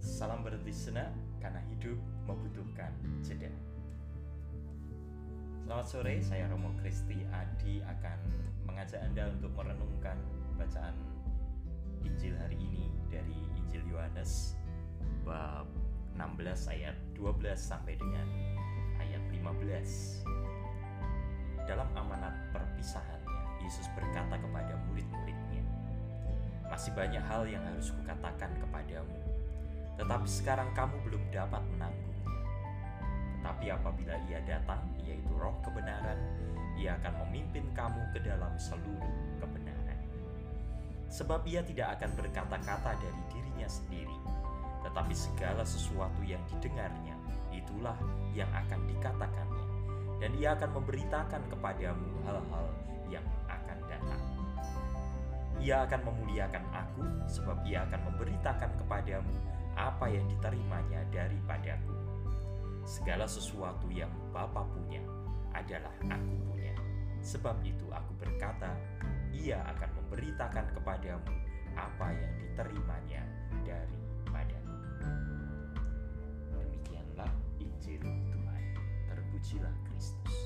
Salam 0.00 0.44
bertisna 0.44 1.08
karena 1.40 1.64
hidup 1.72 1.96
membutuhkan 2.28 2.92
jeda. 3.24 3.48
Selamat 5.64 5.86
sore, 5.86 6.18
saya 6.20 6.50
Romo 6.50 6.74
Kristi 6.82 7.22
Adi 7.30 7.78
akan 7.80 8.18
mengajak 8.66 9.00
Anda 9.06 9.30
untuk 9.30 9.54
merenungkan 9.54 10.18
bacaan 10.58 10.98
Injil 12.02 12.34
hari 12.36 12.58
ini 12.58 12.90
dari 13.06 13.38
Injil 13.54 13.86
Yohanes 13.86 14.58
bab 15.22 15.70
16 16.18 16.74
ayat 16.74 16.98
12 17.14 17.54
sampai 17.54 17.94
dengan 17.94 18.26
ayat 18.98 19.22
15. 19.30 20.26
Dalam 21.70 21.86
amanat 21.94 22.34
perpisahannya, 22.50 23.62
Yesus 23.62 23.86
berkata 23.94 24.42
kepada 24.42 24.74
murid-muridnya, 24.90 25.62
masih 26.70 26.94
banyak 26.94 27.20
hal 27.26 27.42
yang 27.50 27.66
harus 27.66 27.90
kukatakan 27.90 28.54
kepadamu, 28.62 29.18
tetapi 29.98 30.28
sekarang 30.30 30.70
kamu 30.72 30.96
belum 31.02 31.22
dapat 31.34 31.60
menanggungnya. 31.74 32.38
Tetapi 33.36 33.66
apabila 33.74 34.14
ia 34.30 34.38
datang, 34.46 34.78
yaitu 35.02 35.34
roh 35.34 35.58
kebenaran, 35.66 36.16
ia 36.78 36.94
akan 37.02 37.26
memimpin 37.26 37.66
kamu 37.74 38.00
ke 38.14 38.22
dalam 38.22 38.54
seluruh 38.54 39.12
kebenaran. 39.42 39.98
Sebab 41.10 41.42
ia 41.44 41.60
tidak 41.66 41.98
akan 41.98 42.10
berkata-kata 42.16 42.96
dari 43.02 43.22
dirinya 43.34 43.66
sendiri, 43.66 44.18
tetapi 44.86 45.12
segala 45.12 45.66
sesuatu 45.66 46.22
yang 46.22 46.40
didengarnya, 46.48 47.18
itulah 47.50 47.98
yang 48.32 48.48
akan 48.54 48.86
dikatakannya. 48.86 49.66
Dan 50.22 50.30
ia 50.38 50.54
akan 50.54 50.70
memberitakan 50.80 51.42
kepadamu 51.50 52.08
hal-hal 52.24 52.66
yang 53.10 53.26
akan 53.50 53.78
datang. 53.90 54.39
Ia 55.60 55.84
akan 55.84 56.00
memuliakan 56.08 56.64
aku, 56.72 57.04
sebab 57.28 57.60
ia 57.68 57.84
akan 57.84 58.00
memberitakan 58.08 58.80
kepadamu 58.80 59.36
apa 59.76 60.08
yang 60.08 60.24
diterimanya 60.24 61.04
daripadaku. 61.12 61.92
Segala 62.88 63.28
sesuatu 63.28 63.92
yang 63.92 64.08
Bapa 64.32 64.64
punya 64.72 65.04
adalah 65.52 65.92
aku 66.08 66.32
punya. 66.48 66.72
Sebab 67.20 67.60
itu 67.60 67.84
aku 67.92 68.12
berkata, 68.16 68.72
ia 69.36 69.60
akan 69.76 70.00
memberitakan 70.00 70.64
kepadamu 70.72 71.32
apa 71.76 72.08
yang 72.08 72.32
diterimanya 72.40 73.22
daripadaku. 73.62 74.76
Demikianlah 76.56 77.30
Injil 77.60 78.00
Tuhan. 78.32 78.62
Terpujilah 79.12 79.74
Kristus. 79.92 80.36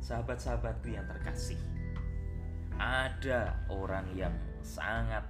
Sahabat-sahabatku 0.00 0.90
yang 0.90 1.06
terkasih, 1.06 1.60
ada 2.80 3.60
orang 3.68 4.08
yang 4.16 4.32
sangat 4.64 5.20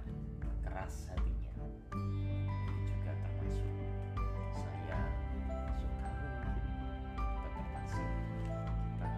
keras 0.63 1.11
hatinya. 1.11 1.51
Ini 1.91 2.31
juga 2.87 3.11
termasuk 3.11 3.67
saya, 4.55 4.99
termasuk 5.35 5.91
kamu 7.19 7.63
fase 7.75 8.03
kita. 8.07 9.09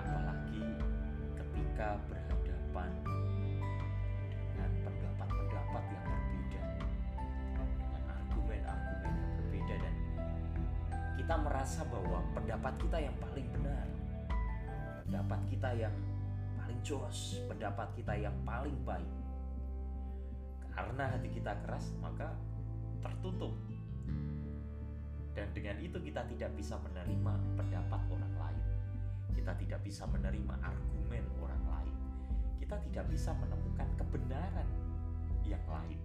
Apalagi 0.00 0.64
ketika 1.36 2.00
berhadapan 2.08 2.90
dengan 4.32 4.70
pendapat-pendapat 4.88 5.84
yang 5.92 6.04
berbeda, 6.08 6.64
dengan 7.76 8.02
argumen-argumen 8.08 9.12
yang 9.20 9.32
berbeda 9.36 9.74
dan 9.84 9.94
kita 11.20 11.34
merasa 11.44 11.84
bahwa 11.92 12.24
pendapat 12.32 12.72
kita 12.80 12.98
yang 13.04 13.16
paling 13.20 13.48
benar, 13.52 13.84
pendapat 15.04 15.40
kita 15.52 15.70
yang 15.76 15.92
jos, 16.84 17.40
pendapat 17.48 17.88
kita 17.96 18.12
yang 18.12 18.36
paling 18.44 18.76
baik. 18.84 19.08
Karena 20.68 21.16
hati 21.16 21.32
kita 21.32 21.56
keras, 21.64 21.96
maka 22.04 22.28
tertutup. 23.00 23.56
Dan 25.32 25.48
dengan 25.56 25.80
itu 25.80 25.96
kita 25.98 26.28
tidak 26.28 26.52
bisa 26.54 26.76
menerima 26.78 27.32
pendapat 27.56 28.00
orang 28.12 28.34
lain. 28.36 28.64
Kita 29.32 29.56
tidak 29.56 29.80
bisa 29.82 30.04
menerima 30.06 30.54
argumen 30.60 31.24
orang 31.40 31.62
lain. 31.64 31.96
Kita 32.60 32.76
tidak 32.84 33.08
bisa 33.10 33.32
menemukan 33.32 33.88
kebenaran 33.98 34.68
yang 35.42 35.64
lain. 35.64 35.98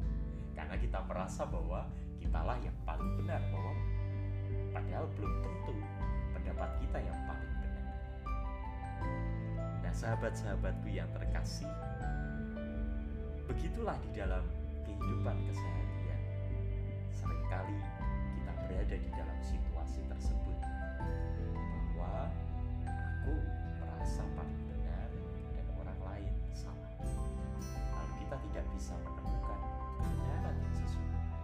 Karena 0.55 0.75
kita 0.79 1.03
merasa 1.05 1.43
bahwa 1.43 1.85
kitalah 2.23 2.57
yang 2.63 2.75
paling 2.87 3.11
benar, 3.19 3.43
bahwa 3.51 3.73
padahal 4.73 5.05
belum 5.13 5.33
tentu 5.43 5.75
pendapat 6.33 6.69
kita 6.81 6.98
sahabat-sahabatku 9.99 10.87
yang 10.87 11.11
terkasih, 11.11 11.67
begitulah 13.51 13.99
di 14.07 14.15
dalam 14.15 14.47
kehidupan 14.87 15.35
keseharian. 15.43 16.21
Seringkali 17.11 17.75
kita 18.39 18.51
berada 18.63 18.95
di 18.95 19.09
dalam 19.11 19.37
situasi 19.43 19.99
tersebut 20.07 20.55
bahwa 21.99 22.31
aku 22.95 23.35
merasa 23.83 24.23
paling 24.39 24.63
benar 24.71 25.11
dan 25.51 25.67
orang 25.83 25.99
lain 26.15 26.33
salah. 26.55 26.95
Lalu 27.91 28.13
kita 28.23 28.35
tidak 28.39 28.65
bisa 28.71 28.95
menemukan 29.03 29.59
kebenaran 29.99 30.55
yang 30.63 30.75
sesungguhnya. 30.79 31.35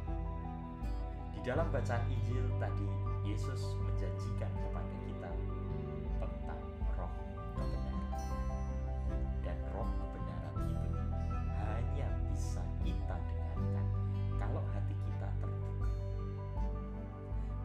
Di 1.36 1.40
dalam 1.44 1.68
bacaan 1.76 2.08
Injil 2.08 2.48
tadi 2.56 2.88
Yesus 3.28 3.76
menjanjikan 3.84 4.52
kepada 4.64 4.96
kita 5.04 5.28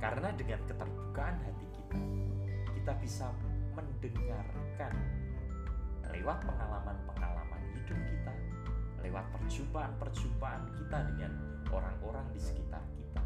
Karena 0.00 0.32
dengan 0.32 0.60
keterbukaan 0.64 1.36
hati 1.44 1.66
kita, 1.76 2.00
kita 2.72 2.92
bisa 3.04 3.28
mendengarkan 3.76 4.96
lewat 6.08 6.40
pengalaman-pengalaman 6.40 7.62
hidup 7.76 8.00
kita, 8.08 8.32
lewat 9.04 9.28
perjumpaan-perjumpaan 9.36 10.72
kita 10.72 10.98
dengan 11.04 11.32
orang-orang 11.68 12.24
di 12.32 12.40
sekitar 12.40 12.80
kita. 12.96 13.22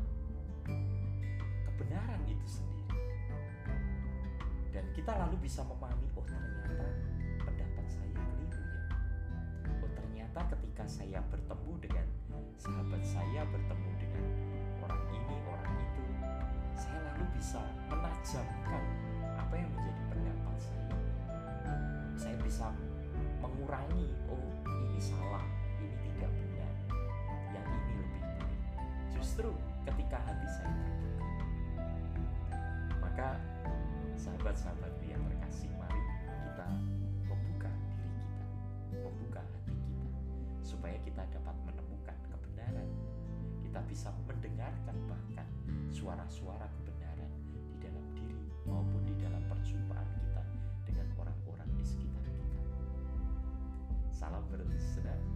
Kebenaran 1.70 2.20
itu 2.26 2.46
sendiri. 2.58 2.98
Dan 4.74 4.84
kita 4.98 5.14
lalu 5.14 5.38
bisa 5.46 5.62
memahami, 5.62 6.10
oh 6.18 6.26
ternyata 6.26 6.86
pendapat 7.38 7.86
saya 7.86 8.18
keliru 8.18 8.62
ya. 8.66 8.82
Oh 9.78 9.90
ternyata 9.94 10.40
ketika 10.58 10.84
saya 10.90 11.22
bertemu 11.30 11.72
dengan 11.78 12.06
sahabat 12.58 13.02
saya, 13.06 13.46
bertemu 13.46 13.83
bisa 17.44 17.60
menajamkan 17.92 18.84
apa 19.36 19.52
yang 19.52 19.68
menjadi 19.76 20.02
pendapat 20.08 20.56
saya. 20.64 20.96
Saya 22.16 22.36
bisa 22.40 22.72
mengurangi, 23.44 24.08
oh 24.32 24.48
ini 24.64 24.96
salah, 24.96 25.44
ini 25.76 25.92
tidak 26.08 26.32
benar, 26.40 26.72
yang 27.52 27.68
ini 27.68 28.00
lebih 28.00 28.22
baik. 28.40 28.60
Justru 29.12 29.52
ketika 29.84 30.24
hati 30.24 30.48
saya 30.56 30.72
terbuka, 30.72 32.56
maka 33.04 33.36
sahabat-sahabatku 34.16 35.04
yang 35.04 35.20
terkasih, 35.28 35.68
mari 35.76 36.00
kita 36.48 36.64
membuka 37.28 37.68
diri 37.68 38.08
kita, 38.24 38.48
membuka 39.04 39.44
hati 39.44 39.76
kita, 39.84 40.16
supaya 40.64 40.96
kita 41.04 41.22
dapat 41.28 41.56
menemukan 41.68 42.16
kebenaran. 42.24 42.88
Kita 43.60 43.84
bisa 43.84 44.08
mendengarkan 44.24 44.96
bahkan 45.12 45.48
suara-suara 45.92 46.72
dengan 54.56 54.78
orang-orang 54.78 55.33